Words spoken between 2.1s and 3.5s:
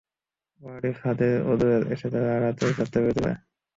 তারা রাতের যাত্রাবিরতি করে।